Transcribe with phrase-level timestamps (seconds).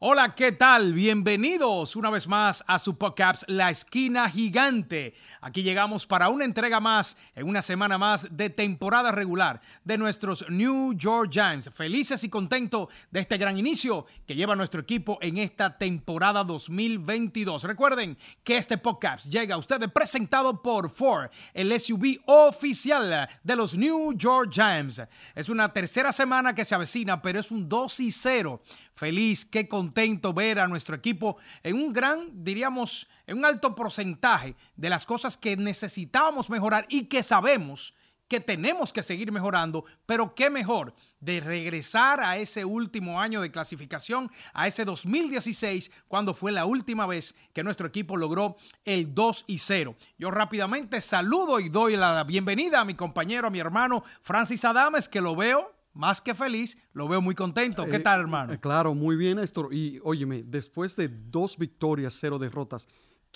[0.00, 0.92] Hola, ¿qué tal?
[0.92, 5.12] Bienvenidos una vez más a su podcast La Esquina Gigante.
[5.40, 10.48] Aquí llegamos para una entrega más, en una semana más de temporada regular de nuestros
[10.50, 11.70] New York Giants.
[11.74, 17.64] Felices y contentos de este gran inicio que lleva nuestro equipo en esta temporada 2022.
[17.64, 23.76] Recuerden que este podcast llega a ustedes presentado por Ford, el SUV oficial de los
[23.76, 25.02] New York Giants.
[25.34, 28.62] Es una tercera semana que se avecina, pero es un 2 y 0
[28.98, 34.56] feliz, qué contento ver a nuestro equipo en un gran, diríamos, en un alto porcentaje
[34.76, 37.94] de las cosas que necesitábamos mejorar y que sabemos
[38.28, 43.50] que tenemos que seguir mejorando, pero qué mejor de regresar a ese último año de
[43.50, 49.44] clasificación, a ese 2016, cuando fue la última vez que nuestro equipo logró el 2
[49.46, 49.96] y 0.
[50.18, 55.08] Yo rápidamente saludo y doy la bienvenida a mi compañero, a mi hermano Francis Adames,
[55.08, 57.84] que lo veo más que feliz, lo veo muy contento.
[57.84, 58.52] ¿Qué eh, tal, hermano?
[58.52, 59.74] Eh, claro, muy bien, Néstor.
[59.74, 62.86] Y óyeme, después de dos victorias, cero derrotas,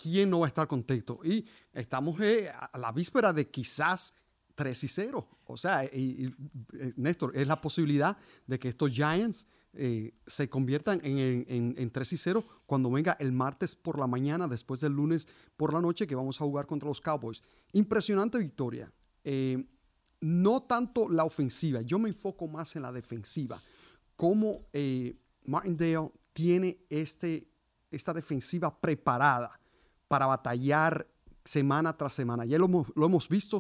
[0.01, 1.19] ¿quién no va a estar contento?
[1.25, 4.15] Y estamos eh, a la víspera de quizás
[4.55, 5.29] 3 y 0.
[5.47, 5.83] O sea,
[6.97, 9.49] Néstor, es la posibilidad de que estos Giants
[10.27, 14.79] se conviertan en, en, 3 y 0 cuando venga el martes por la mañana, después
[14.81, 15.27] del lunes
[15.57, 17.43] por la noche, que vamos a jugar contra los Cowboys.
[17.73, 18.93] Impresionante victoria
[20.23, 23.61] no tanto la ofensiva, yo me enfoco más en la defensiva.
[24.17, 27.49] Cómo eh, Martindale tiene este,
[27.91, 29.61] esta defensiva preparada
[30.07, 31.07] para batallar
[31.45, 32.45] semana tras semana.
[32.45, 33.59] Ya lo hemos, visto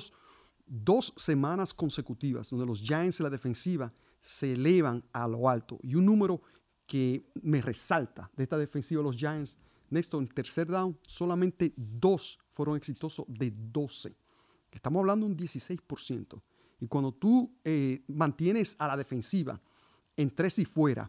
[0.64, 5.80] dos semanas consecutivas donde los Giants en la defensiva se elevan a lo alto.
[5.82, 6.42] Y un número
[6.86, 9.58] que me resalta de esta defensiva de los Giants,
[9.90, 14.14] Néstor, en tercer down, solamente dos fueron exitosos de 12.
[14.70, 16.40] Estamos hablando de un 16%.
[16.82, 19.60] Y cuando tú eh, mantienes a la defensiva
[20.16, 21.08] en tres y fuera,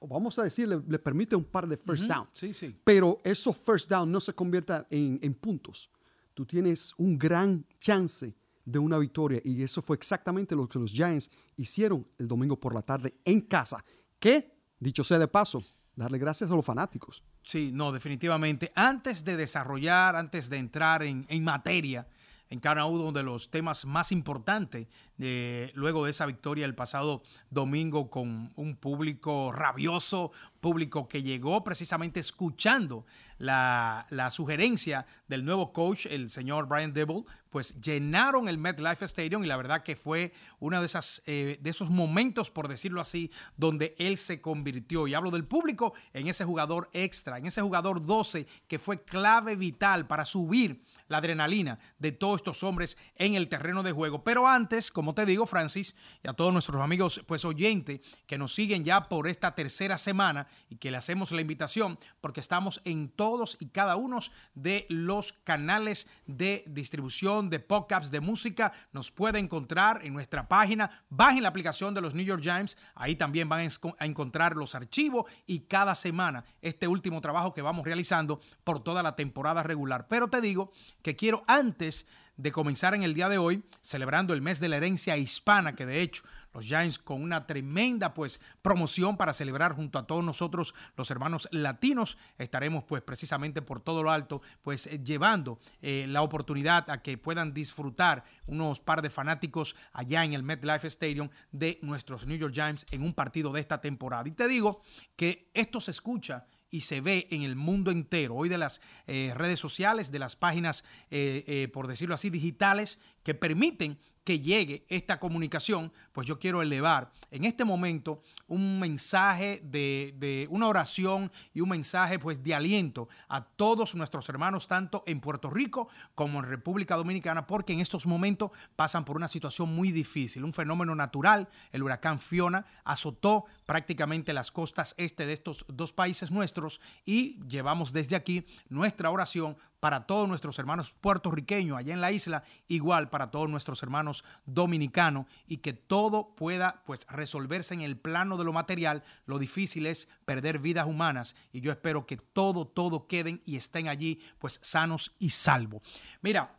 [0.00, 2.28] vamos a decir, le, permite un par de first down.
[2.30, 2.72] Sí, sí.
[2.84, 5.90] Pero esos first down no se conviertan en, en puntos.
[6.34, 9.40] Tú tienes un gran chance de una victoria.
[9.42, 13.40] Y eso fue exactamente lo que los Giants hicieron el domingo por la tarde en
[13.40, 13.84] casa.
[14.20, 15.64] Que, dicho sea de paso,
[15.96, 17.24] darle gracias a los fanáticos.
[17.42, 18.70] Sí, no, definitivamente.
[18.76, 22.06] Antes de desarrollar, antes de entrar en, en materia,
[22.50, 24.86] en cada uno de los temas más importantes
[25.18, 32.18] luego de esa victoria el pasado domingo con un público rabioso, público que llegó precisamente
[32.18, 33.06] escuchando
[33.38, 39.46] la, sugerencia del nuevo coach, el señor Brian Dibble, pues llenaron el MetLife Stadium y
[39.46, 43.94] la verdad que fue uno de, esas, eh, de esos momentos, por decirlo así, donde
[43.98, 48.46] él se convirtió, y hablo del público, en ese jugador extra, en ese jugador 12
[48.66, 53.82] que fue clave vital para subir la adrenalina de todos estos hombres en el terreno
[53.82, 54.24] de juego.
[54.24, 58.54] Pero antes, como te digo, Francis, y a todos nuestros amigos pues oyentes que nos
[58.54, 63.08] siguen ya por esta tercera semana y que le hacemos la invitación porque estamos en
[63.08, 64.16] todos y cada uno
[64.54, 68.72] de los canales de distribución de podcasts de música.
[68.92, 73.16] Nos puede encontrar en nuestra página, bajen la aplicación de los New York Giants, ahí
[73.16, 73.68] también van
[73.98, 79.02] a encontrar los archivos y cada semana este último trabajo que vamos realizando por toda
[79.02, 80.06] la temporada regular.
[80.08, 82.06] Pero te digo que quiero antes
[82.36, 85.86] de comenzar en el día de hoy, celebrando el mes de la herencia hispana, que
[85.86, 90.74] de hecho los Giants con una tremenda pues promoción para celebrar junto a todos nosotros
[90.96, 96.22] los hermanos latinos, estaremos pues precisamente por todo lo alto pues eh, llevando eh, la
[96.22, 101.78] oportunidad a que puedan disfrutar unos par de fanáticos allá en el MetLife Stadium de
[101.82, 104.28] nuestros New York Giants en un partido de esta temporada.
[104.28, 104.82] Y te digo
[105.14, 109.32] que esto se escucha y se ve en el mundo entero, hoy de las eh,
[109.34, 114.84] redes sociales, de las páginas, eh, eh, por decirlo así, digitales, que permiten que llegue
[114.88, 121.60] esta comunicación, pues yo quiero elevar en este momento un mensaje de, una oración y
[121.60, 126.44] un mensaje pues de aliento a todos nuestros hermanos, tanto en Puerto Rico como en
[126.44, 131.48] República Dominicana, porque en estos momentos pasan por una situación muy difícil, un fenómeno natural,
[131.70, 137.92] el huracán Fiona azotó prácticamente las costas este de estos dos países nuestros y llevamos
[137.92, 143.30] desde aquí nuestra oración para todos nuestros hermanos puertorriqueños allá en la isla, igual para
[143.30, 148.52] todos nuestros hermanos dominicanos y que todo pueda pues resolverse en el plano de lo
[148.52, 149.02] material.
[149.26, 153.88] Lo difícil es perder vidas humanas y yo espero que todo, todo queden y estén
[153.88, 155.82] allí pues sanos y salvos.
[156.22, 156.58] Mira,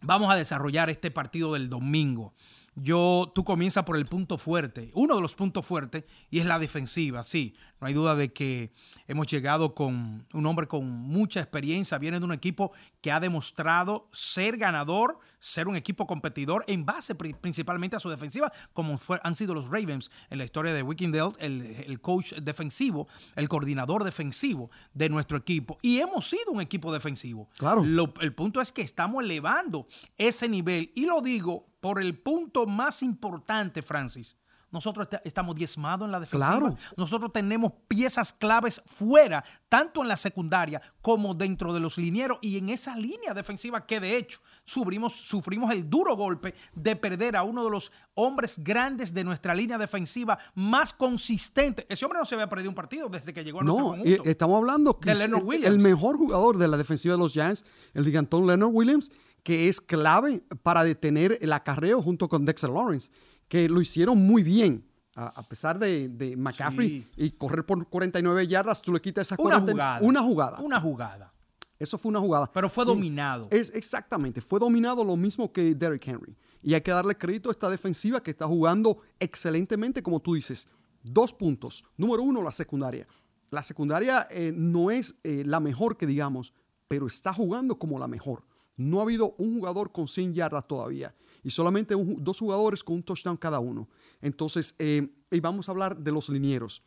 [0.00, 2.34] vamos a desarrollar este partido del domingo.
[2.74, 6.58] Yo, tú comienzas por el punto fuerte, uno de los puntos fuertes, y es la
[6.58, 7.22] defensiva.
[7.22, 8.72] Sí, no hay duda de que
[9.08, 12.70] hemos llegado con un hombre con mucha experiencia, viene de un equipo
[13.00, 18.52] que ha demostrado ser ganador, ser un equipo competidor en base principalmente a su defensiva,
[18.72, 23.48] como han sido los Ravens en la historia de Wickendale, el, el coach defensivo, el
[23.48, 25.76] coordinador defensivo de nuestro equipo.
[25.82, 27.48] Y hemos sido un equipo defensivo.
[27.58, 27.82] Claro.
[27.82, 30.92] el punto es que estamos elevando ese nivel.
[30.94, 34.36] Y lo digo por el punto más importante, Francis
[34.72, 36.74] nosotros estamos diezmados en la defensiva.
[36.96, 42.56] Nosotros tenemos piezas claves fuera, tanto en la secundaria como dentro de los linieros y
[42.56, 47.42] en esa línea defensiva que de hecho sufrimos, sufrimos el duro golpe de perder a
[47.42, 51.86] uno de los hombres grandes de nuestra línea defensiva más consistente.
[51.88, 54.22] Ese hombre no se había perdido un partido desde que llegó a nuestro conjunto.
[54.24, 58.04] estamos hablando que de el, el mejor jugador de la defensiva de los Giants, el
[58.04, 59.10] gigantón Leonard Williams,
[59.42, 63.10] que es clave para detener el acarreo junto con Dexter Lawrence
[63.52, 64.88] que lo hicieron muy bien.
[65.14, 69.60] A, pesar de, de McCaffrey y correr por 49 yardas, tú le quitas esa una
[69.60, 70.00] jugada.
[70.00, 70.60] Una jugada.
[70.60, 71.34] Una jugada.
[71.78, 72.50] Eso fue una jugada.
[72.50, 73.48] Pero fue dominado.
[73.50, 76.34] Es exactamente, fue dominado lo mismo que Derrick Henry.
[76.62, 80.66] Y hay que darle crédito a esta defensiva que está jugando excelentemente, como tú dices.
[81.02, 81.84] Dos puntos.
[81.98, 83.06] Número uno, la secundaria.
[83.50, 86.54] La secundaria eh, no es eh, la mejor que digamos,
[86.88, 88.44] pero está jugando como la mejor.
[88.78, 93.02] No ha habido un jugador con 100 yardas todavía y solamente dos jugadores con un
[93.02, 93.88] touchdown cada uno.
[94.20, 96.82] Entonces, eh, y vamos a hablar de los linieros.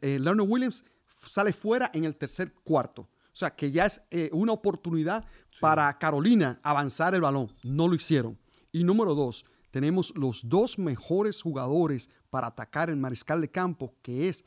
[0.00, 3.02] Eh, Leonard Williams sale fuera en el tercer cuarto.
[3.02, 5.24] O sea, que ya es eh, una oportunidad
[5.60, 7.52] para Carolina avanzar el balón.
[7.62, 8.38] No lo hicieron.
[8.72, 14.28] Y número dos, tenemos los dos mejores jugadores para atacar el mariscal de campo, que
[14.28, 14.44] es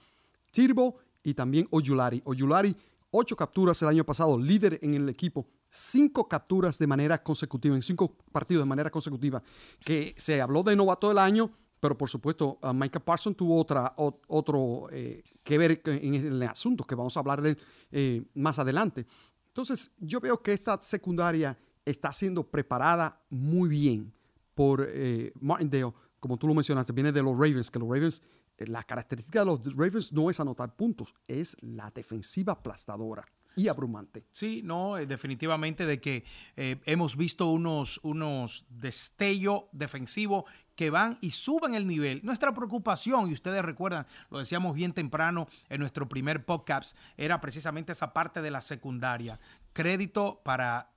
[0.51, 2.21] Tirbo y también Oyulari.
[2.25, 2.75] Oyulari,
[3.12, 7.81] ocho capturas el año pasado, líder en el equipo cinco capturas de manera consecutiva, en
[7.81, 9.42] cinco partidos de manera consecutiva,
[9.84, 13.94] que se habló de novato del año, pero por supuesto uh, Micah Parsons tuvo otra,
[13.98, 17.58] otro eh, que ver en el asunto, que vamos a hablar de
[17.92, 19.08] eh, más adelante.
[19.48, 24.14] Entonces, yo veo que esta secundaria está siendo preparada muy bien
[24.54, 28.22] por eh, Martindale, como tú lo mencionaste, viene de los Ravens, que los Ravens,
[28.60, 34.26] la característica de los Ravens no es anotar puntos, es la defensiva aplastadora y abrumante.
[34.32, 36.24] Sí, no, eh, definitivamente de que
[36.56, 40.46] eh, hemos visto unos, unos destellos defensivos
[40.76, 42.22] que van y suben el nivel.
[42.24, 47.92] Nuestra preocupación, y ustedes recuerdan, lo decíamos bien temprano en nuestro primer podcast, era precisamente
[47.92, 49.40] esa parte de la secundaria.
[49.72, 50.92] Crédito para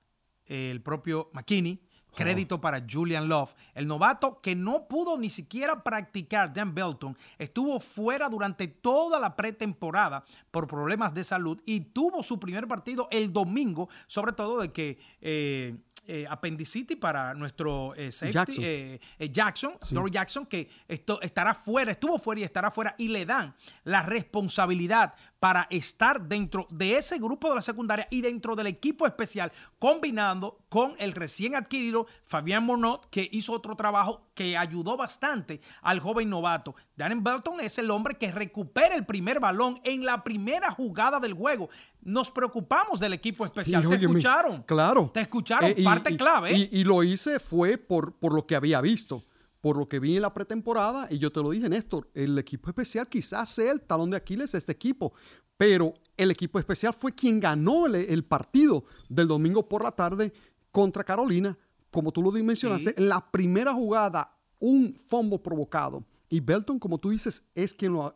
[0.45, 1.86] el propio McKinney,
[2.17, 6.51] Crédito para Julian Love, el novato que no pudo ni siquiera practicar.
[6.51, 12.39] Dan Belton estuvo fuera durante toda la pretemporada por problemas de salud y tuvo su
[12.39, 15.75] primer partido el domingo, sobre todo de que eh,
[16.09, 18.99] eh, apendicitis para nuestro eh, Jackson, eh,
[19.29, 23.53] Jackson Dory Jackson, que esto, estará fuera, estuvo fuera y estará fuera, y le dan
[23.83, 29.05] la responsabilidad para estar dentro de ese grupo de la secundaria y dentro del equipo
[29.05, 35.61] especial, combinando con el recién adquirido Fabián Monod, que hizo otro trabajo que ayudó bastante
[35.81, 36.75] al joven novato.
[36.95, 41.33] Darren Belton es el hombre que recupera el primer balón en la primera jugada del
[41.33, 41.69] juego.
[42.01, 43.87] Nos preocupamos del equipo especial.
[43.87, 44.63] ¿Te escucharon?
[44.63, 45.11] Claro.
[45.13, 46.69] Te escucharon, eh, parte clave.
[46.71, 49.23] Y, lo hice fue por, por lo que había visto
[49.59, 52.69] por lo que vi en la pretemporada, y yo te lo dije, Néstor, el equipo
[52.69, 55.13] especial quizás sea el talón de Aquiles de este equipo,
[55.57, 60.31] pero el equipo especial fue quien ganó el, partido del domingo por la tarde
[60.77, 61.57] contra Carolina,
[61.89, 66.05] como tú lo dimensionaste, en la primera jugada, un fombo provocado.
[66.29, 68.13] Y Belton, como tú dices, es quien lo,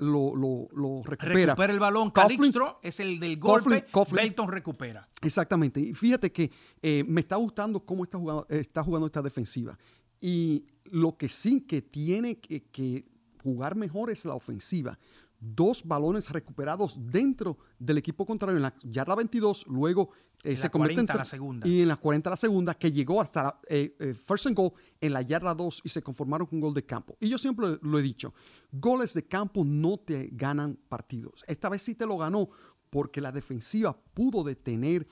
[1.04, 1.56] recupera.
[1.56, 2.12] Recupera el balón.
[2.12, 3.84] Calixtro es el del golpe.
[4.12, 5.10] Belton recupera.
[5.24, 5.80] Exactamente.
[5.80, 6.52] Y fíjate que
[6.84, 9.76] eh, me está gustando cómo está jugando, está jugando esta defensiva.
[10.20, 13.08] Y lo que sí que tiene que,
[13.42, 15.00] jugar mejor es la ofensiva
[15.42, 20.12] dos balones recuperados dentro del equipo contrario en la yarda 22, luego
[20.44, 21.68] eh, se convierte en la segunda.
[21.68, 24.72] Y en la 40 la segunda, que llegó hasta eh, eh, first and goal
[25.02, 27.18] en la yarda 2 y se conformaron con gol de campo.
[27.20, 28.34] Y yo siempre lo he dicho,
[28.72, 31.44] goles de campo no te ganan partidos.
[31.48, 32.50] Esta vez sí te lo ganó
[32.92, 35.08] porque la defensiva pudo detener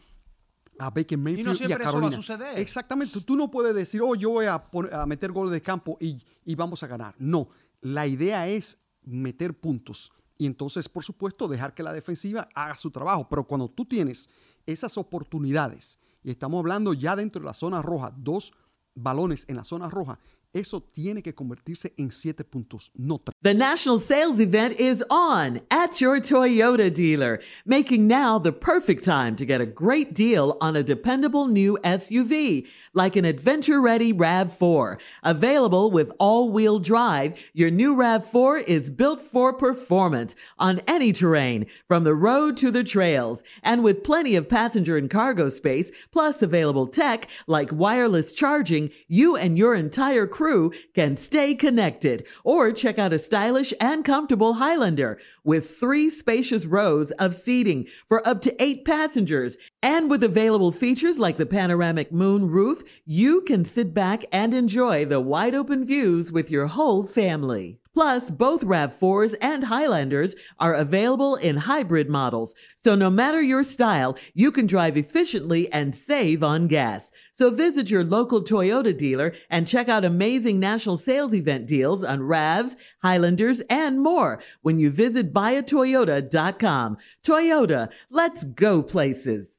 [0.77, 2.19] a Baker Mayfield y, a Carolina.
[2.55, 4.63] Exactamente, tú no puedes decir, oh, yo voy a,
[5.07, 7.15] meter gol de campo y, y, vamos a ganar.
[7.17, 7.49] No,
[7.81, 12.89] la idea es meter puntos y entonces, por supuesto, dejar que la defensiva haga su
[12.91, 13.27] trabajo.
[13.29, 14.29] Pero cuando tú tienes
[14.65, 18.53] esas oportunidades, y estamos hablando ya dentro de la zona roja, dos
[18.95, 20.17] balones en la zona roja,
[20.51, 23.21] Eso tiene que convertirse en siete puntos, no.
[23.43, 29.35] The national sales event is on at your Toyota dealer, making now the perfect time
[29.35, 32.65] to get a great deal on a dependable new SUV,
[32.95, 34.97] like an adventure ready RAV4.
[35.21, 41.67] Available with all wheel drive, your new RAV4 is built for performance on any terrain,
[41.87, 46.41] from the road to the trails, and with plenty of passenger and cargo space, plus
[46.41, 52.25] available tech like wireless charging, you and your entire crew can stay connected.
[52.45, 58.25] Or check out a stylish and comfortable Highlander with three spacious rows of seating for
[58.25, 59.57] up to eight passengers.
[59.83, 65.03] And with available features like the panoramic moon roof, you can sit back and enjoy
[65.03, 67.81] the wide open views with your whole family.
[67.99, 74.17] Plus, both RAV4s and Highlanders are available in hybrid models, so no matter your style,
[74.33, 77.11] you can drive efficiently and save on gas.
[77.33, 82.21] So visit your local Toyota dealer and check out amazing national sales event deals on
[82.21, 86.97] RAVs, Highlanders, and more when you visit buyatoyota.com.
[87.21, 89.58] Toyota, let's go places.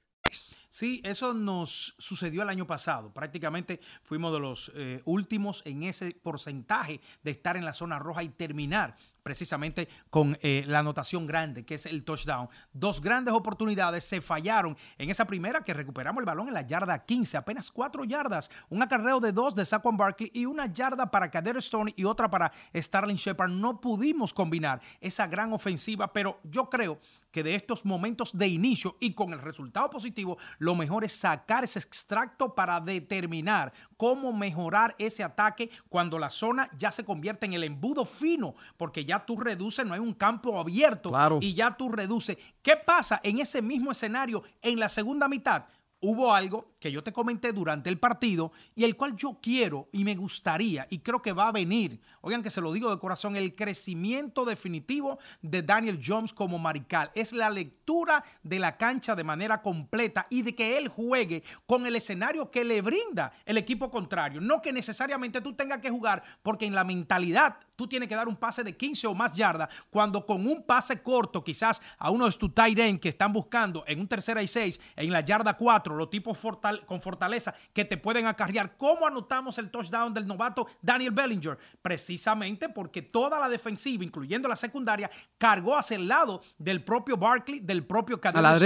[0.81, 3.13] Sí, eso nos sucedió el año pasado.
[3.13, 8.23] Prácticamente fuimos de los eh, últimos en ese porcentaje de estar en la zona roja
[8.23, 12.49] y terminar precisamente con eh, la anotación grande, que es el touchdown.
[12.73, 17.05] Dos grandes oportunidades se fallaron en esa primera que recuperamos el balón en la yarda
[17.05, 21.31] 15, apenas cuatro yardas, un acarreo de dos de Saquon Barkley y una yarda para
[21.31, 23.51] Kader Stone y otra para Starling Shepard.
[23.51, 26.99] No pudimos combinar esa gran ofensiva, pero yo creo
[27.31, 31.65] que de estos momentos de inicio y con el resultado positivo, lo mejor es sacar
[31.65, 37.53] ese extracto para determinar cómo mejorar ese ataque cuando la zona ya se convierte en
[37.53, 41.91] el embudo fino, porque ya tú reduces, no hay un campo abierto y ya tú
[41.91, 42.39] reduces.
[42.63, 45.65] ¿Qué pasa en ese mismo escenario en la segunda mitad?
[46.03, 50.03] Hubo algo que yo te comenté durante el partido y el cual yo quiero y
[50.03, 53.37] me gustaría y creo que va a venir, oigan que se lo digo de corazón,
[53.37, 57.11] el crecimiento definitivo de Daniel Jones como marical.
[57.15, 61.85] Es la lectura de la cancha de manera completa y de que él juegue con
[61.87, 64.41] el escenario que le brinda el equipo contrario.
[64.41, 68.29] No que necesariamente tú tengas que jugar porque en la mentalidad tú tienes que dar
[68.29, 72.27] un pase de 15 o más yardas cuando con un pase corto quizás a uno
[72.27, 75.57] de tus tight end que están buscando en un tercera y seis en la yarda
[75.57, 76.39] 4, los tipos
[76.87, 78.77] con fortaleza que te pueden acarrear.
[78.77, 81.59] ¿Cómo anotamos el touchdown del novato Daniel Bellinger?
[81.83, 87.61] Precisamente porque toda la defensiva, incluyendo la secundaria, cargó hacia el lado del propio Barkley,
[87.61, 88.59] del propio Cadena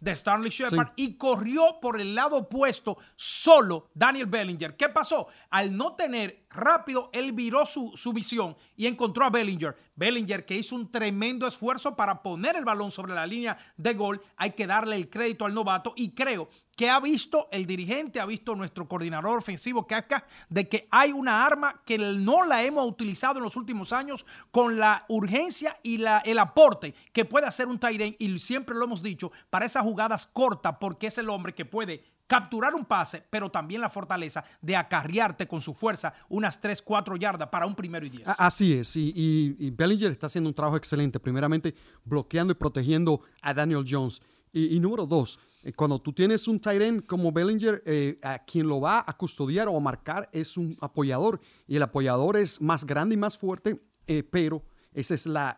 [0.00, 4.76] de Stanley Shepard y corrió por el lado opuesto solo Daniel Bellinger.
[4.76, 5.28] ¿Qué pasó?
[5.50, 9.76] Al no tener rápido, él viró su, su, visión y encontró a Bellinger.
[9.94, 14.20] Bellinger que hizo un tremendo esfuerzo para poner el balón sobre la línea de gol.
[14.36, 18.26] Hay que darle el crédito al novato y creo que ha visto el dirigente, ha
[18.26, 23.38] visto nuestro coordinador ofensivo acá de que hay una arma que no la hemos utilizado
[23.38, 27.78] en los últimos años con la urgencia y la, el aporte que puede hacer un
[27.78, 31.64] Tyren y siempre lo hemos dicho para esas jugadas cortas porque es el hombre que
[31.64, 36.82] puede capturar un pase, pero también la fortaleza de acarrearte con su fuerza unas 3,
[36.82, 38.28] 4 yardas para un primero y 10.
[38.38, 43.84] Así es, y, Bellinger está haciendo un trabajo excelente, primeramente bloqueando y protegiendo a Daniel
[43.88, 44.20] Jones.
[44.52, 48.66] Y, número dos, eh, cuando tú tienes un tight end como Bellinger, eh, a quien
[48.66, 52.86] lo va a custodiar o a marcar es un apoyador, y el apoyador es más
[52.86, 54.62] grande y más fuerte, eh, pero
[54.96, 55.54] esa es la,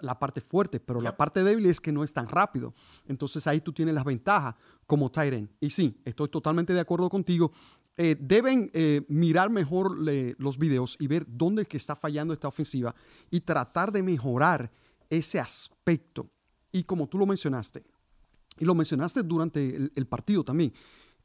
[0.00, 2.72] la parte fuerte, pero la parte débil es que no es tan rápido.
[3.06, 4.54] Entonces ahí tú tienes las ventajas
[4.86, 5.50] como Tyren.
[5.60, 7.52] Y sí, estoy totalmente de acuerdo contigo.
[7.98, 9.94] Eh, deben eh, mirar mejor
[10.38, 12.94] los videos y ver dónde es que está fallando esta ofensiva
[13.30, 14.72] y tratar de mejorar
[15.10, 16.30] ese aspecto.
[16.72, 17.84] Y como tú lo mencionaste,
[18.58, 20.72] y lo mencionaste durante el, el partido también,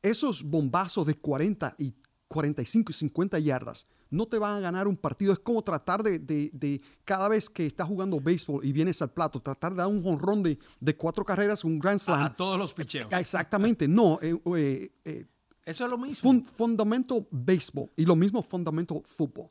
[0.01, 1.95] esos bombazos de 40 y
[2.27, 5.33] 45 y 50 yardas no te van a ganar un partido.
[5.33, 9.71] Es como tratar de, cada vez que estás jugando béisbol y vienes al plato, tratar
[9.71, 12.21] de dar un honrón de, de cuatro carreras, un grand slam.
[12.21, 13.07] A todos los picheos.
[13.11, 14.19] Exactamente, no.
[14.21, 15.25] Eh, eh, eh,
[15.65, 16.41] Eso es lo mismo.
[16.43, 19.49] fundamento béisbol y lo mismo fundamento fútbol.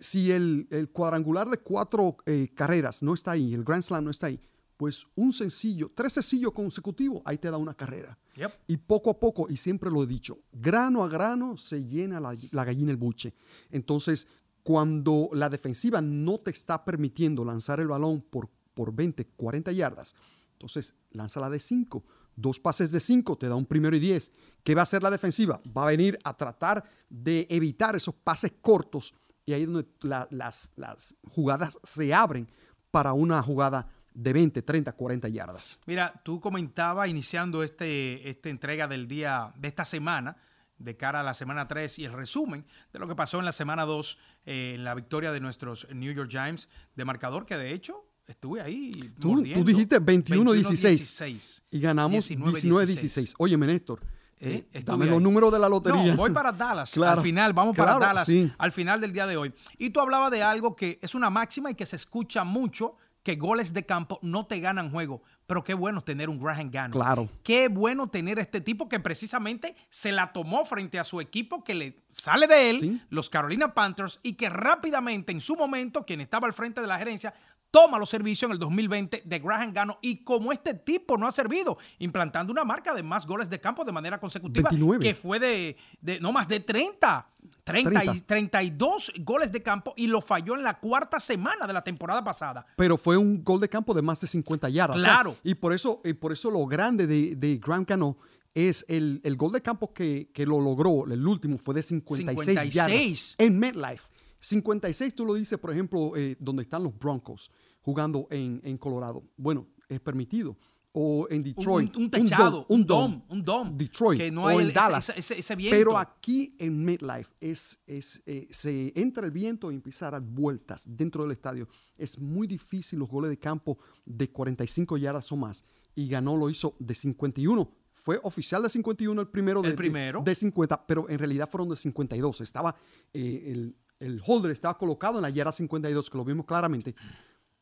[0.00, 2.16] si el, el, cuadrangular de cuatro
[2.54, 4.40] carreras no está ahí, el grand slam no está ahí,
[4.84, 8.18] pues un sencillo, tres sencillos consecutivos, ahí te da una carrera.
[8.66, 12.64] Y poco a poco, y siempre lo he dicho, grano a grano se llena la,
[12.66, 13.32] gallina el buche.
[13.70, 14.28] Entonces,
[14.62, 20.16] cuando la defensiva no te está permitiendo lanzar el balón por, por 20, 40 yardas,
[20.52, 22.04] entonces lánzala de 5.
[22.36, 24.32] Dos pases de 5 te da un primero y 10.
[24.62, 25.62] ¿Qué va a hacer la defensiva?
[25.74, 29.14] Va a venir a tratar de evitar esos pases cortos
[29.46, 29.88] y ahí es donde
[30.28, 32.46] las, las jugadas se abren
[32.90, 35.78] para una jugada de 20, 30, 40 yardas.
[35.86, 40.36] Mira, tú comentabas iniciando este, esta entrega del día de esta semana
[40.78, 43.52] de cara a la semana 3 y el resumen de lo que pasó en la
[43.52, 47.72] semana 2 eh, en la victoria de nuestros New York Giants de marcador que de
[47.72, 49.12] hecho estuve ahí.
[49.20, 53.34] Tú, tú dijiste 21-16 y ganamos 19-16.
[53.38, 54.00] Oye, Néstor.
[54.40, 56.12] Eh, eh dame los números de la lotería.
[56.12, 56.96] No, voy para Dallas.
[56.98, 58.28] al final, vamos para Dallas
[58.58, 59.52] al final del día de hoy.
[59.78, 63.36] Y tú hablabas de algo que es una máxima y que se escucha mucho, que
[63.36, 65.22] goles de campo no te ganan juego.
[65.46, 66.92] Pero qué bueno tener un Graham Gano.
[66.92, 67.28] Claro.
[67.42, 71.74] Qué bueno tener este tipo que precisamente se la tomó frente a su equipo que
[71.74, 76.46] le sale de él, los Carolina Panthers, y que rápidamente en su momento, quien estaba
[76.46, 77.34] al frente de la gerencia,
[77.70, 81.32] toma los servicios en el 2020 de Graham Gano y como este tipo no ha
[81.32, 85.76] servido, implantando una marca de más goles de campo de manera consecutiva, que fue de,
[86.20, 87.26] no más de 30.
[87.64, 91.82] 30, Y 32 goles de campo y lo falló en la cuarta semana de la
[91.82, 92.66] temporada pasada.
[92.76, 94.98] Pero fue un gol de campo de más de 50 yardas.
[94.98, 95.36] Claro.
[95.42, 98.18] y por eso, y por eso lo grande de, de Graham Gano
[98.54, 102.74] es el, gol de campo que, lo logró, el último fue de 56, 56.
[102.74, 104.04] yardas en MetLife.
[104.40, 109.22] 56, tú lo dices, por ejemplo, eh, donde están los Broncos jugando en, Colorado.
[109.36, 110.56] Bueno, es permitido.
[110.96, 111.96] O en Detroit.
[111.96, 113.76] Un, techado, un dom, un dom.
[113.76, 114.20] Detroit.
[114.20, 115.12] Que no hay en Dallas.
[115.16, 115.76] Ese, viento.
[115.76, 120.22] Pero aquí en MetLife es, es, eh, se entra el viento y empieza a dar
[120.22, 121.68] vueltas dentro del estadio.
[121.98, 125.64] Es muy difícil los goles de campo de 45 yardas o más.
[125.96, 130.20] Y ganó, lo hizo de 51 fue oficial de 51 el primero de, el primero.
[130.22, 132.42] de, 50, pero en realidad fueron de 52.
[132.42, 132.76] Estaba
[133.14, 136.94] eh, el, el holder estaba colocado en la yarda 52, que lo vimos claramente.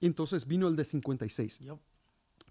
[0.01, 1.61] Y entonces vino el de 56.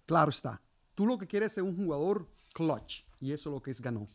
[0.06, 0.62] Claro está.
[0.94, 3.04] Tú lo que quieres es un jugador clutch.
[3.20, 4.08] Y eso es lo que es ganó.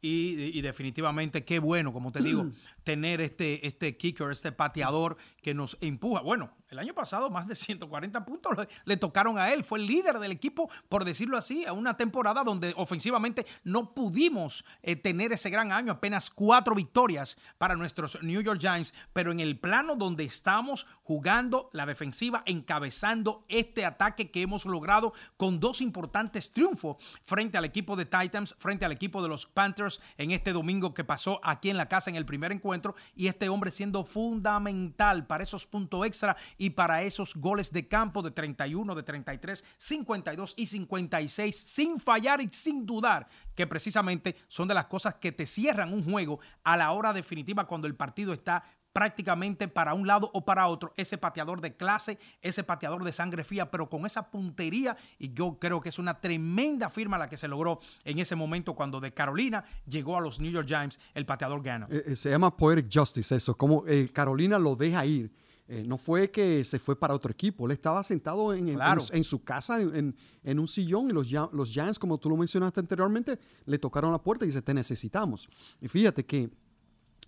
[0.00, 2.46] Y, definitivamente qué bueno, como te digo,
[2.84, 6.20] tener este, este kicker, este pateador que nos empuja.
[6.20, 9.64] Bueno, el año pasado más de 140 puntos le, tocaron a él.
[9.64, 14.64] Fue el líder del equipo, por decirlo así, a una temporada donde ofensivamente no pudimos
[14.82, 15.92] eh, tener ese gran año.
[15.92, 18.92] Apenas cuatro victorias para nuestros New York Giants.
[19.12, 25.12] Pero en el plano donde estamos jugando la defensiva, encabezando este ataque que hemos logrado
[25.36, 30.00] con dos importantes triunfos frente al equipo de Titans, frente al equipo de los Panthers
[30.18, 32.96] en este domingo que pasó aquí en la casa en el primer encuentro.
[33.14, 38.22] Y este hombre siendo fundamental para esos puntos extra y para esos goles de campo
[38.22, 44.68] de 31, de 33, 52 y 56 sin fallar y sin dudar que precisamente son
[44.68, 48.32] de las cosas que te cierran un juego a la hora definitiva cuando el partido
[48.32, 48.62] está
[48.96, 53.44] prácticamente para un lado o para otro, ese pateador de clase, ese pateador de sangre
[53.44, 57.36] fría, pero con esa puntería, y yo creo que es una tremenda firma la que
[57.36, 61.26] se logró en ese momento cuando de Carolina llegó a los New York Giants el
[61.26, 61.88] pateador Gano.
[61.90, 65.30] Eh, eh, se llama Poetic Justice eso, como eh, Carolina lo deja ir
[65.68, 69.42] eh, no fue que se fue para otro equipo, él estaba sentado en, en, su
[69.42, 70.14] casa, en,
[70.58, 74.44] un sillón, y los, los Giants, como tú lo mencionaste anteriormente, le tocaron la puerta
[74.44, 75.48] y dice, te necesitamos.
[75.80, 76.50] Y fíjate que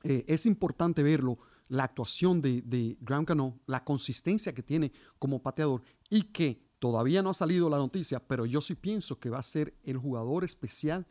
[0.05, 5.43] eh, es importante verlo, la actuación de, de Graham Cano, la consistencia que tiene como
[5.43, 9.39] pateador y que todavía no ha salido la noticia, pero yo sí pienso que va
[9.39, 11.07] a ser el jugador especial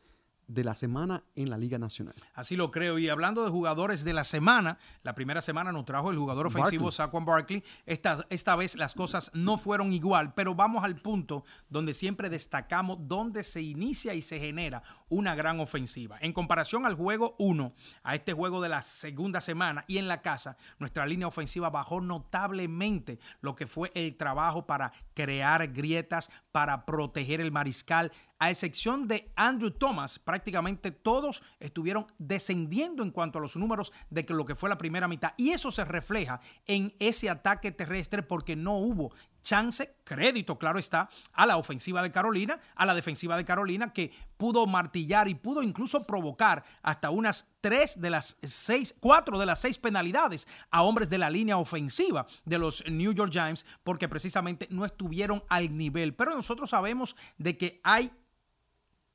[0.48, 2.16] de la semana en la Liga Nacional.
[2.34, 2.98] Así lo creo.
[2.98, 6.92] Y hablando de jugadores de la semana, la primera semana nos trajo el jugador ofensivo
[6.92, 7.64] Saquon Barkley.
[7.86, 12.98] Esta, esta vez las cosas no fueron igual, pero vamos al punto donde siempre destacamos
[13.02, 16.18] dónde se inicia y se genera una gran ofensiva.
[16.22, 20.22] En comparación al juego 1, a este juego de la segunda semana y en la
[20.22, 26.86] casa, nuestra línea ofensiva bajó notablemente lo que fue el trabajo para crear grietas, para
[26.86, 33.42] proteger el mariscal a excepción de Andrew Thomas, prácticamente todos estuvieron descendiendo en cuanto a
[33.42, 35.34] los números de lo que fue la primera mitad.
[35.38, 39.12] Y eso se refleja en ese ataque terrestre porque no hubo
[39.48, 44.12] chance, crédito, claro está, a la ofensiva de Carolina, a la defensiva de Carolina, que
[44.36, 49.62] pudo martillar y pudo incluso provocar hasta unas tres de las seis, cuatro de las
[49.62, 54.68] seis penalidades a hombres de la línea ofensiva de los New York Giants, porque precisamente
[54.70, 56.14] no estuvieron al nivel.
[56.14, 58.12] Pero nosotros sabemos de que hay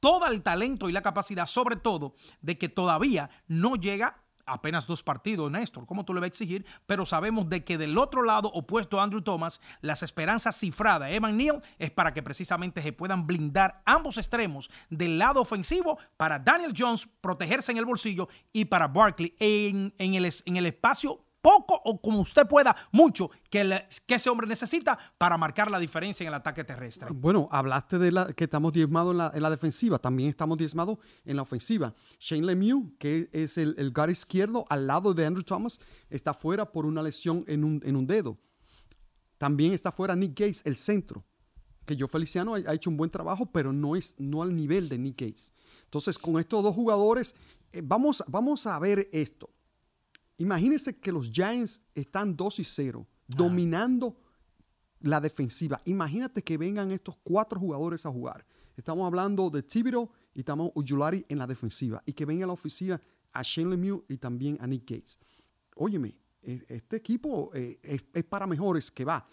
[0.03, 5.05] todo el talento y la capacidad, sobre todo, de que todavía no llega apenas dos
[5.05, 6.67] partidos, Néstor, ¿cómo tú le vas a exigir?
[6.87, 11.15] Pero sabemos de que del otro lado, opuesto a Andrew Thomas, las esperanzas cifradas de
[11.15, 16.41] Evan Neal es para que precisamente se puedan blindar ambos extremos del lado ofensivo para
[16.41, 21.25] Daniel Jones protegerse en el bolsillo y para Barkley en, en, el, en el espacio
[21.42, 26.24] poco o como usted pueda, mucho que, que, ese hombre necesita para marcar la diferencia
[26.24, 27.09] en el ataque terrestre.
[27.12, 30.98] Bueno, hablaste de la, que estamos diezmados en la, en la defensiva, también estamos diezmados
[31.24, 31.94] en la ofensiva.
[32.18, 36.70] Shane Lemieux, que es el, el guard izquierdo al lado de Andrew Thomas, está fuera
[36.70, 38.38] por una lesión en un, dedo.
[39.37, 41.24] También está fuera Nick Gates, el centro,
[41.85, 44.88] que yo Feliciano ha, ha hecho un buen trabajo, pero no es no al nivel
[44.88, 45.52] de Nick Gates.
[45.85, 47.35] Entonces, con estos dos jugadores
[47.72, 49.50] eh, vamos, vamos a ver esto.
[50.38, 54.16] Imagínense que los Giants están 2 y 0, dominando
[55.01, 55.81] la defensiva.
[55.85, 58.47] Imagínate que vengan estos cuatro jugadores a jugar.
[58.77, 62.03] Estamos hablando de Tibiro y estamos Ujulari en la defensiva.
[62.07, 63.01] Y que venga a la oficina
[63.33, 65.18] a Shane Lemieux y también a Nick Gates.
[65.77, 69.27] Óyeme, e, este equipo eh, es, es para mejores que va.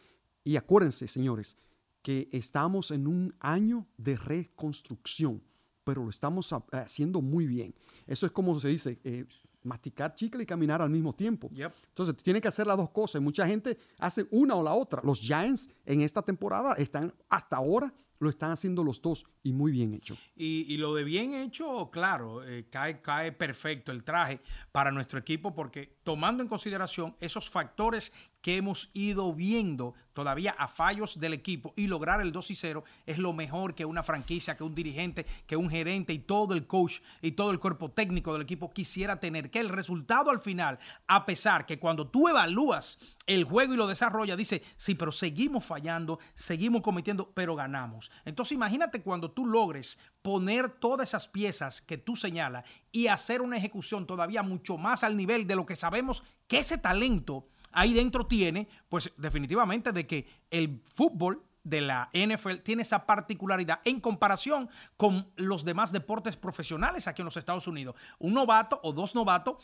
[0.44, 1.58] Y acuérdense, señores,
[2.02, 5.44] que estamos en un año de reconstrucción,
[5.84, 7.76] pero lo estamos haciendo muy bien.
[8.08, 9.26] Eso es como se dice, eh,
[9.64, 11.50] masticar chicle y caminar al mismo tiempo.
[11.54, 13.22] Entonces, tiene que hacer las dos cosas.
[13.22, 15.02] Mucha gente hace una o la otra.
[15.04, 19.72] Los Giants en esta temporada están hasta ahora lo están haciendo los dos y muy
[19.72, 20.18] bien hecho.
[20.36, 24.42] Y, lo de bien hecho, claro, eh, cae, cae perfecto el traje
[24.72, 30.68] para nuestro equipo porque tomando en consideración esos factores que hemos ido viendo todavía a
[30.68, 34.58] fallos del equipo y lograr el 2 y 0 es lo mejor que una franquicia,
[34.58, 38.34] que un dirigente, que un gerente y todo el coach y todo el cuerpo técnico
[38.34, 39.50] del equipo quisiera tener.
[39.50, 43.88] Que el resultado al final, a pesar que cuando tú evalúas el juego y lo
[43.88, 48.12] desarrollas, dice, sí, pero seguimos fallando, seguimos cometiendo, pero ganamos.
[48.26, 53.58] Entonces imagínate cuando tú logres poner todas esas piezas que tú señalas y hacer una
[53.58, 58.26] ejecución todavía mucho más al nivel de lo que sabemos que ese talento ahí dentro
[58.26, 64.70] tiene, pues definitivamente de que el fútbol de la NFL tiene esa particularidad en comparación
[64.98, 67.96] con los demás deportes profesionales aquí en los Estados Unidos.
[68.18, 69.58] Un novato o dos novatos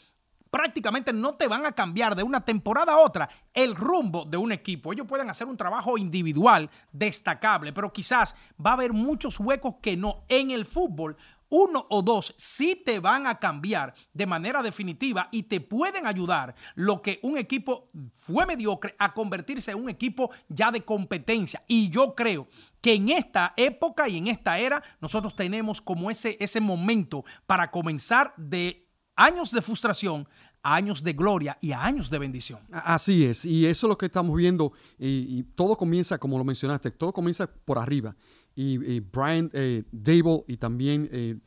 [0.55, 4.53] prácticamente no te van a cambiar de una temporada a otra el rumbo de un
[4.53, 4.93] equipo.
[4.93, 9.97] Ellos pueden hacer un trabajo individual destacable, pero quizás va a haber muchos huecos que
[9.97, 10.23] no.
[10.29, 11.17] En el fútbol
[11.49, 16.55] uno o dos sí te van a cambiar de manera definitiva y te pueden ayudar
[16.75, 21.63] lo que un equipo fue mediocre a convertirse en un equipo ya de competencia.
[21.67, 22.47] Y yo creo
[22.81, 27.71] que en esta época y en esta era nosotros tenemos como ese, ese momento para
[27.71, 30.27] comenzar de años de frustración
[30.61, 32.59] a años de gloria y a años de bendición.
[32.71, 36.43] Así es, y eso es lo que estamos viendo, y, y todo comienza, como lo
[36.43, 38.15] mencionaste, todo comienza por arriba
[38.55, 41.37] y, Brian eh, Dable y también eh,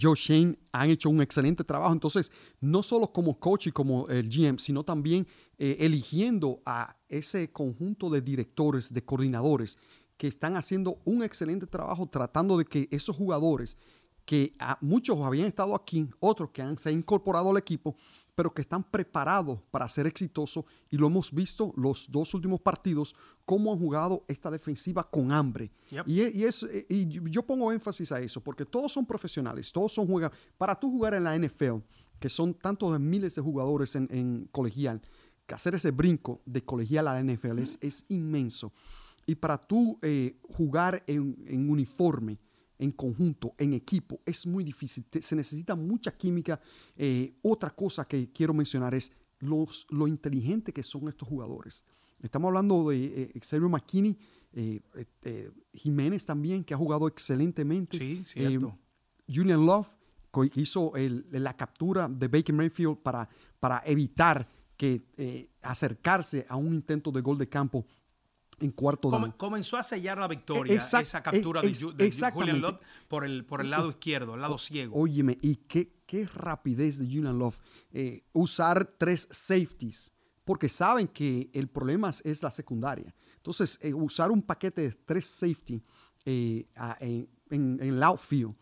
[0.00, 1.92] Joe Shane han hecho un excelente trabajo.
[1.92, 5.26] Entonces, no solo como coach y como el GM, sino también
[5.58, 9.76] eh, eligiendo a ese conjunto de directores, de coordinadores
[10.16, 13.76] que están haciendo un excelente trabajo tratando de que esos jugadores
[14.24, 17.96] que muchos habían estado aquí, otros que han, se han incorporado al equipo,
[18.34, 23.14] pero que están preparados para ser exitosos y lo hemos visto los dos últimos partidos,
[23.44, 25.70] cómo han jugado esta defensiva con hambre.
[26.06, 30.38] Y, es, y yo pongo énfasis a eso, porque todos son profesionales, todos son jugadores.
[30.56, 31.78] Para tú jugar en la NFL,
[32.18, 35.02] que son tantos de miles de jugadores en, colegial,
[35.46, 38.72] que hacer ese brinco de colegial a la NFL es, inmenso.
[39.26, 42.38] Y para tú eh, jugar en, en uniforme,
[42.82, 45.06] en conjunto, en equipo, es muy difícil.
[45.08, 46.60] se necesita mucha química.
[46.96, 51.84] Eh, otra cosa que quiero mencionar es los, lo inteligente que son estos jugadores.
[52.20, 54.18] Estamos hablando de eh, Xavier McKinney,
[54.54, 54.80] eh,
[55.72, 57.96] Jiménez también, que ha jugado excelentemente.
[57.96, 58.76] Sí, cierto.
[59.32, 59.94] Julian Love,
[60.32, 60.92] que hizo
[61.30, 63.28] la captura de Baker Mayfield para,
[63.60, 67.86] para evitar que acercarse a un intento de gol de campo
[68.60, 69.32] en cuarto down.
[69.32, 71.74] comenzó a sellar la victoria esa captura de,
[72.32, 74.96] Julian Love por el, por el lado izquierdo, el lado ciego.
[74.98, 77.58] Óyeme, y qué, qué rapidez de Julian Love
[77.92, 80.12] eh, usar tres safeties,
[80.44, 83.14] porque saben que el problema es la secundaria.
[83.36, 85.82] Entonces, eh, usar un paquete de tres safety
[86.24, 86.66] eh,
[87.00, 88.54] en, en, en el outfield,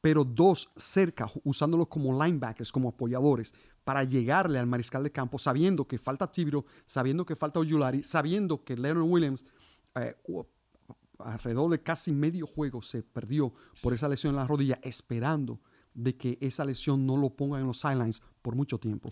[0.00, 3.52] pero dos cerca, usándolos como linebackers, como apoyadores,
[3.88, 8.62] para llegarle al mariscal de campo, sabiendo que falta Tibiro, sabiendo que falta Oyulari, sabiendo
[8.62, 9.46] que Leonard Williams
[9.94, 10.14] eh,
[11.18, 15.58] alrededor de casi medio juego se perdió por esa lesión en la rodilla, esperando
[15.94, 19.10] de que esa lesión no lo ponga en los sidelines por mucho tiempo.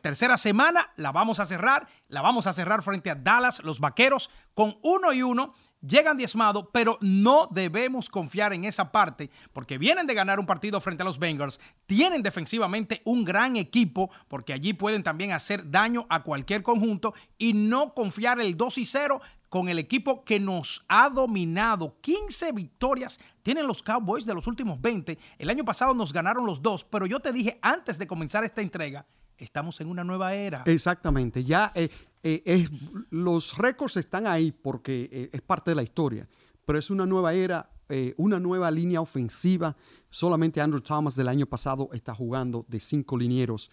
[0.00, 4.30] tercera semana la vamos a cerrar, la vamos a cerrar frente a Dallas, los Vaqueros,
[4.54, 10.06] con uno y uno llegan diezmados, pero no debemos confiar en esa parte porque vienen
[10.06, 14.72] de ganar un partido frente a los Bengals, tienen defensivamente un gran equipo porque allí
[14.74, 19.68] pueden también hacer daño a cualquier conjunto y no confiar el 2 y 0 con
[19.68, 21.98] el equipo que nos ha dominado.
[22.00, 25.18] 15 victorias tienen los Cowboys de los últimos 20.
[25.38, 28.62] El año pasado nos ganaron los dos, pero yo te dije antes de comenzar esta
[28.62, 29.06] entrega,
[29.42, 30.62] estamos en una nueva era.
[30.66, 31.88] Exactamente, ya eh,
[32.22, 32.68] eh,
[33.10, 36.28] los récords están ahí porque eh, es parte de la historia,
[36.64, 37.68] pero es una nueva era,
[38.16, 39.76] una nueva línea ofensiva.
[40.08, 43.70] Solamente Andrew Thomas del año pasado está jugando de cinco linieros.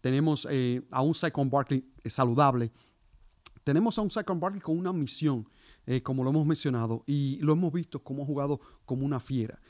[0.00, 0.48] tenemos
[0.90, 2.72] a un Saquon Barkley saludable.
[3.62, 5.46] Tenemos a un Saquon Barkley con una misión,
[6.02, 9.60] como lo hemos mencionado, y lo hemos visto como ha jugado como una fiera.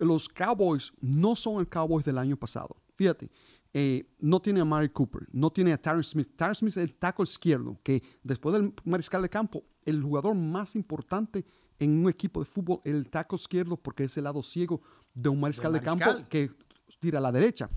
[0.00, 2.76] los Cowboys no son el Cowboys del año pasado.
[2.96, 3.30] Fíjate,
[3.74, 6.30] eh, no tiene a Mary Cooper, no tiene a Tyron Smith.
[6.36, 10.74] Tyron Smith es el taco izquierdo, que después del mariscal de campo, el jugador más
[10.74, 11.44] importante
[11.78, 14.80] en un equipo de fútbol, el taco izquierdo, porque es el lado ciego
[15.14, 16.50] de un mariscal de, campo que
[16.98, 17.70] tira a la derecha.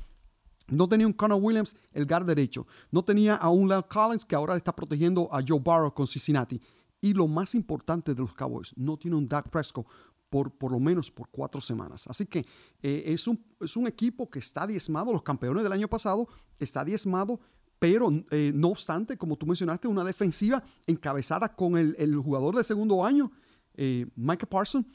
[0.68, 2.66] No tenía un Connor Williams, el guard derecho.
[2.92, 6.62] No tenía a un Lyle Collins, que ahora está protegiendo a Joe Barrow con Cincinnati.
[7.02, 9.86] Y lo más importante de los Cowboys, no tiene un Dak Prescott,
[10.32, 12.08] por, por lo menos por cuatro semanas.
[12.08, 12.40] Así que
[12.82, 16.86] eh, es, un, es un equipo que está diezmado, los campeones del año pasado, está
[16.86, 17.40] diezmado,
[17.78, 22.64] pero eh, no obstante, como tú mencionaste, una defensiva encabezada con el, el jugador de
[22.64, 23.30] segundo año,
[23.74, 24.86] eh, Micah Parsons,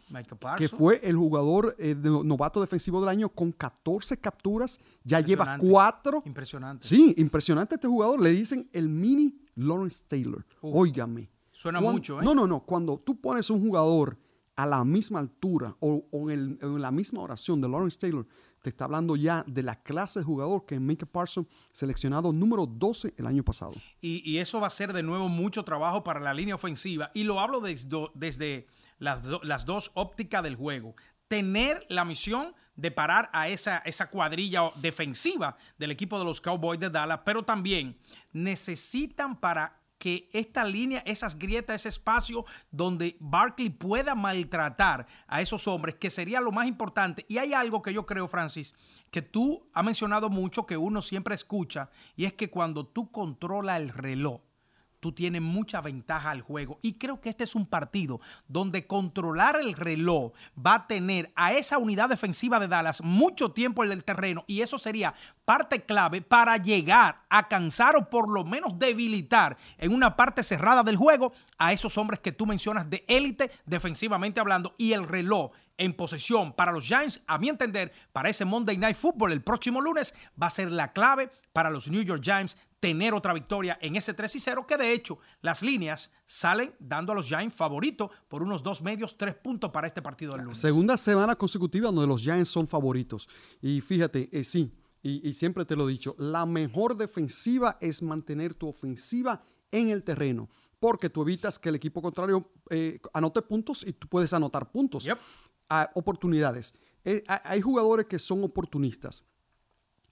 [0.57, 5.59] que fue el jugador eh, de novato defensivo del año con 14 capturas, ya lleva
[5.59, 6.23] cuatro.
[6.25, 6.89] Impresionante.
[6.89, 8.21] Sí, impresionante este jugador.
[8.21, 10.47] Le dicen el mini Lawrence Taylor.
[10.63, 11.31] Óigame.
[11.53, 12.25] Suena mucho, ¿eh?
[12.25, 12.61] No, no, no.
[12.61, 14.19] Cuando tú pones un jugador
[14.57, 18.27] a la misma altura o, en, la misma oración de Lawrence Taylor,
[18.63, 22.67] te está hablando ya de la clase de jugador que es Micah Parsons, seleccionado número
[22.67, 23.75] 12 el año pasado.
[24.01, 27.11] Y, eso va a ser de nuevo mucho trabajo para la línea ofensiva.
[27.15, 28.67] Y lo hablo desde, desde
[28.99, 30.97] las, las, dos ópticas del juego.
[31.29, 36.81] Tener la misión de parar a esa, esa cuadrilla defensiva del equipo de los Cowboys
[36.81, 37.97] de Dallas, pero también
[38.33, 45.67] necesitan para que esta línea, esas grietas, ese espacio donde Barkley pueda maltratar a esos
[45.69, 47.25] hombres, que sería lo más importante.
[47.29, 48.75] Y hay algo que yo creo, Francis,
[49.11, 53.81] que tú has mencionado mucho, que uno siempre escucha, y es que cuando tú controlas
[53.81, 54.41] el reloj,
[55.01, 56.79] tú tienes mucha ventaja al juego.
[56.83, 61.53] Y creo que este es un partido donde controlar el reloj va a tener a
[61.53, 66.23] esa unidad defensiva de Dallas mucho tiempo en el terreno y eso sería parte clave
[66.23, 71.33] para llegar a cansar o por lo menos debilitar en una parte cerrada del juego
[71.59, 76.53] a esos hombres que tú mencionas de élite defensivamente hablando y el reloj en posesión
[76.53, 80.47] para los Giants, a mi entender, para ese Monday Night Football el próximo lunes va
[80.47, 84.35] a ser la clave para los New York Giants tener otra victoria en ese 3
[84.37, 88.63] y 0, que de hecho las líneas salen dando a los Giants favoritos por unos
[88.63, 90.59] dos medios, tres puntos para este partido del lunes.
[90.59, 93.29] Segunda semana consecutiva donde los Giants son favoritos.
[93.61, 98.55] Y fíjate, eh, sí, y, siempre te lo he dicho, la mejor defensiva es mantener
[98.55, 100.49] tu ofensiva en el terreno,
[100.81, 105.07] porque tú evitas que el equipo contrario eh, anote puntos y tú puedes anotar puntos.
[105.95, 106.75] Oportunidades.
[107.05, 109.25] Eh, hay jugadores que son oportunistas.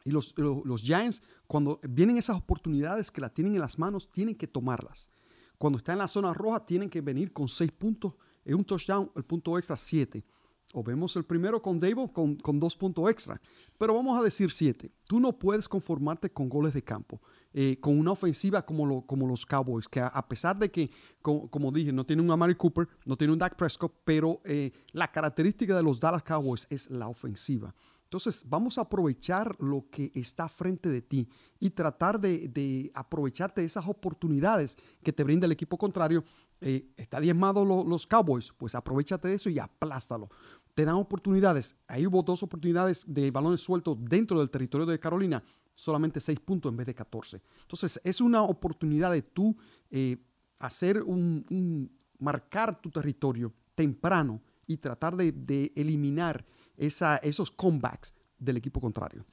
[0.05, 4.35] Y los, los, Giants, cuando vienen esas oportunidades que las tienen en las manos, tienen
[4.35, 5.11] que tomarlas.
[5.57, 8.15] Cuando está en la zona roja, tienen que venir con seis puntos.
[8.45, 10.23] En un touchdown, el punto extra, siete.
[10.75, 13.41] O vemos el primero con Davo con, con, dos puntos extra.
[13.79, 14.93] Pero vamos a decir siete.
[15.07, 17.21] Tú no puedes conformarte con goles de campo.
[17.57, 20.91] Eh, con una ofensiva como, lo, como los Cowboys, que a, pesar de que,
[21.23, 25.13] como, dije, no tiene un Amari Cooper, no tiene un Dak Prescott, pero eh, la
[25.13, 27.73] característica de los Dallas Cowboys es la ofensiva.
[28.03, 31.29] Entonces, vamos a aprovechar lo que está frente de ti
[31.61, 36.25] y tratar de, aprovecharte de esas oportunidades que te brinda el equipo contrario.
[36.61, 40.29] Eh, está diezmado los Cowboys, pues aprovechate de eso y aplástalo.
[40.75, 41.77] te dan oportunidades.
[41.87, 46.71] Ahí hubo dos oportunidades de balones sueltos dentro del territorio de Carolina, solamente seis puntos
[46.71, 47.43] en vez de 14.
[47.63, 49.57] Entonces, es una oportunidad de tú
[49.91, 50.19] eh,
[50.59, 56.45] hacer un, marcar tu territorio temprano y tratar de, eliminar
[56.77, 59.25] esos comebacks del equipo contrario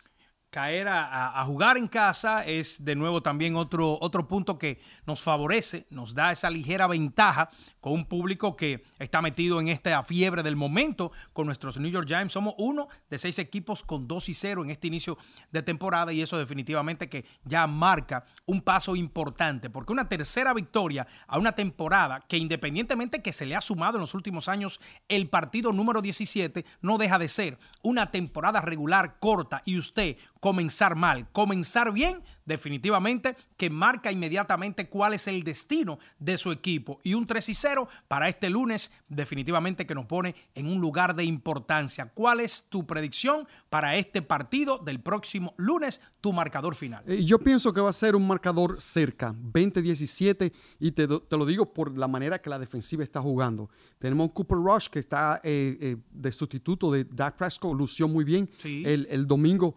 [0.52, 5.88] caer a, jugar en casa es de nuevo también otro, otro punto que nos favorece,
[5.90, 10.58] nos da esa ligera ventaja con un público que está metido en esta fiebre del
[10.58, 12.34] momento con nuestros New York Giants.
[12.34, 15.18] Somos uno de seis equipos con 2 y 0 en este inicio
[15.52, 21.08] de temporada y eso definitivamente que ya marca un paso importante porque una tercera victoria
[21.28, 25.30] a una temporada que independientemente que se le ha sumado en los últimos años el
[25.30, 31.30] partido número 17 no deja de ser una temporada regular corta y usted comenzar mal.
[31.32, 37.00] Comenzar bien definitivamente que marca inmediatamente cuál es el destino de su equipo.
[37.04, 41.16] Y un 3 y 0 para este lunes definitivamente que nos pone en un lugar
[41.16, 42.12] de importancia.
[42.14, 47.04] ¿Cuál es tu predicción para este partido del próximo lunes, tu marcador final?
[47.08, 51.72] Eh, yo pienso que va a ser un marcador cerca, 20-17, y te, lo digo
[51.72, 53.70] por la manera que la defensiva está jugando.
[54.00, 58.24] Tenemos un Cooper Rush que está eh, eh, de sustituto de Dak Prescott, lució muy
[58.24, 59.76] bien el, el domingo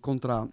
[0.00, 0.48] contra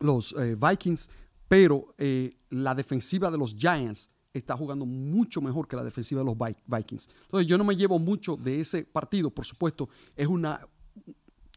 [0.00, 1.08] los eh, Vikings,
[1.48, 6.26] pero eh, la defensiva de los Giants está jugando mucho mejor que la defensiva de
[6.26, 6.36] los
[6.66, 7.08] Vikings.
[7.22, 10.66] Entonces yo no me llevo mucho de ese partido, por supuesto, es una,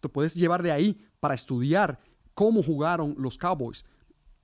[0.02, 2.00] te puedes llevar de ahí para estudiar
[2.34, 3.86] cómo jugaron los Cowboys,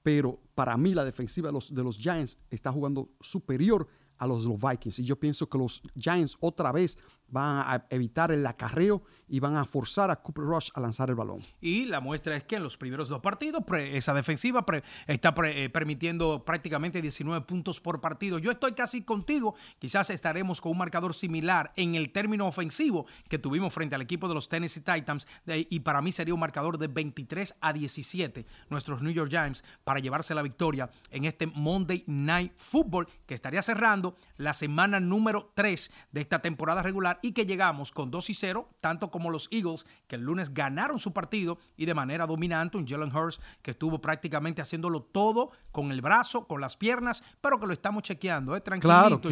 [0.04, 4.46] pero para mí la defensiva de los, de los Giants está jugando superior a los,
[4.46, 6.98] los Vikings y yo pienso que los Giants otra vez
[7.32, 11.16] van a evitar el acarreo y van a forzar a Cooper Rush a lanzar el
[11.16, 11.42] balón.
[11.62, 14.66] Y la muestra es que en los primeros dos partidos esa defensiva
[15.08, 18.40] está eh, permitiendo prácticamente 19 puntos por partido.
[18.40, 23.38] Yo estoy casi contigo, quizás estaremos con un marcador similar en el término ofensivo que
[23.38, 26.88] tuvimos frente al equipo de los Tennessee Titans y para mí sería un marcador de
[26.88, 32.54] 23 a 17 nuestros New York Giants para llevarse la victoria en este Monday Night
[32.56, 37.92] Football que estaría cerrando la semana número 3 de esta temporada regular y que llegamos
[37.92, 41.86] con 2 y 0, tanto como los Eagles, que el lunes ganaron su partido y
[41.86, 46.62] de manera dominante, un Jalen Hurst que estuvo prácticamente haciéndolo todo con el brazo, con
[46.62, 48.62] las piernas, pero que lo estamos chequeando, ¿eh?
[48.62, 49.30] tranquilito,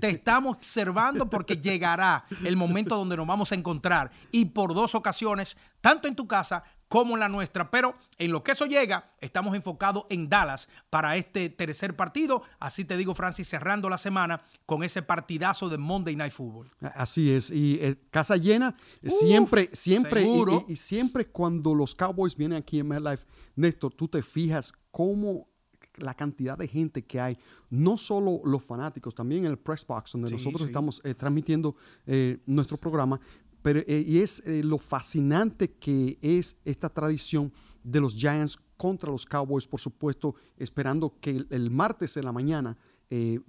[0.00, 4.94] Te estamos observando porque llegará el momento donde nos vamos a encontrar y por dos
[4.94, 7.70] ocasiones, tanto en tu casa como la nuestra.
[7.70, 12.42] Pero en lo que eso llega, estamos enfocados en Dallas para este tercer partido.
[12.58, 16.68] Así te digo, Francis, cerrando la semana con ese partidazo de Monday Night Football.
[16.94, 17.50] Así es.
[17.50, 18.74] Y eh, casa llena,
[19.06, 20.26] siempre, siempre,
[20.68, 23.24] y, siempre cuando los Cowboys vienen aquí en MetLife,
[23.56, 25.48] Néstor, tú te fijas cómo
[25.96, 27.38] la cantidad de gente que hay,
[27.70, 31.74] no solo los fanáticos, también en el press box donde nosotros estamos eh, transmitiendo
[32.06, 33.20] eh, nuestro programa,
[33.62, 39.10] pero, eh, y es eh, lo fascinante que es esta tradición de los Giants contra
[39.10, 42.76] los Cowboys, por supuesto, esperando que el, martes en la mañana
[43.10, 43.40] eh,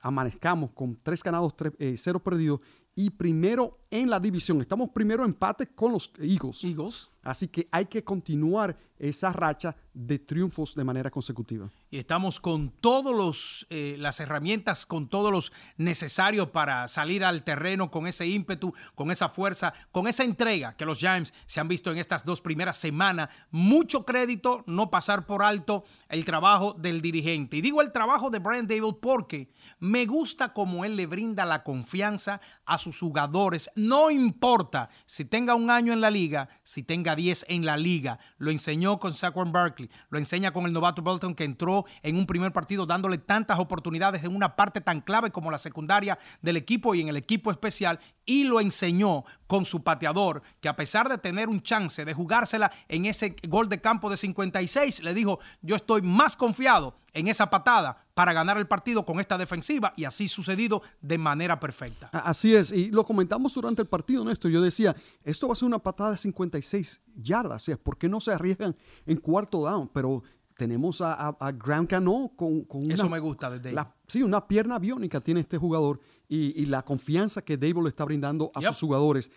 [0.00, 1.54] amanezcamos con tres ganados,
[1.96, 2.60] cero perdidos
[2.94, 4.60] y primero en la división.
[4.60, 6.64] Estamos primero empate con los Eagles.
[6.64, 7.10] Eagles.
[7.22, 11.70] Así que hay que continuar esa racha de triunfos de manera consecutiva.
[11.90, 17.90] Y estamos con todas eh, las herramientas, con todos los necesarios para salir al terreno
[17.90, 21.92] con ese ímpetu, con esa fuerza, con esa entrega que los Giants se han visto
[21.92, 23.32] en estas dos primeras semanas.
[23.50, 27.58] Mucho crédito, no pasar por alto el trabajo del dirigente.
[27.58, 31.62] Y digo el trabajo de Brian Dable porque me gusta como él le brinda la
[31.62, 37.14] confianza a sus jugadores no importa si tenga un año en la liga, si tenga
[37.14, 38.18] 10 en la liga.
[38.38, 42.26] Lo enseñó con Saquon Barkley, lo enseña con el novato Bolton que entró en un
[42.26, 46.94] primer partido dándole tantas oportunidades en una parte tan clave como la secundaria del equipo
[46.94, 51.18] y en el equipo especial y lo enseñó con su pateador, que a pesar de
[51.18, 55.76] tener un chance de jugársela en ese gol de campo de 56, le dijo, yo
[55.76, 60.28] estoy más confiado en esa patada para ganar el partido con esta defensiva y así
[60.28, 62.08] sucedido de manera perfecta.
[62.12, 64.50] Así es, y lo comentamos durante el partido, Néstor.
[64.50, 68.08] Yo decía, esto va a ser una patada de 56 yardas, o sea, ¿por qué
[68.08, 68.74] no se arriesgan
[69.06, 69.88] en cuarto down?
[69.92, 70.22] Pero
[70.56, 74.78] tenemos a, a, Graham Cano con, con Eso me gusta desde la, Sí, una pierna
[74.78, 79.30] biónica tiene este jugador y, la confianza que Dable le está brindando a sus jugadores,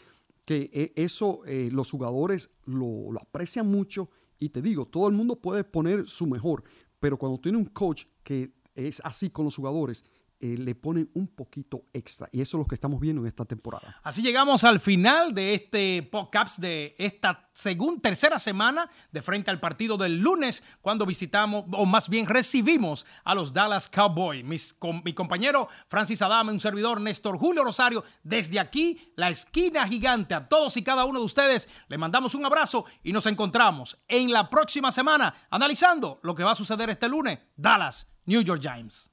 [0.46, 5.14] que eh, eso eh, los jugadores lo, lo aprecian mucho y te digo, todo el
[5.14, 6.64] mundo puede poner su mejor,
[7.00, 10.06] pero cuando tiene un coach que es así con los jugadores,
[10.42, 12.28] eh, le ponen un poquito extra.
[12.30, 14.02] Y eso es lo que estamos viendo en esta temporada.
[14.04, 19.62] Así llegamos al final de este podcast de esta segunda, tercera semana de frente al
[19.62, 24.74] partido del lunes, cuando visitamos, o más bien recibimos a los Dallas Cowboys.
[24.74, 30.34] con, mi compañero Francis Adame, un servidor Néstor Julio Rosario, desde aquí, la esquina gigante,
[30.34, 34.34] a todos y cada uno de ustedes, le mandamos un abrazo y nos encontramos en
[34.34, 39.09] la próxima semana analizando lo que va a suceder este lunes, Dallas, New York Giants.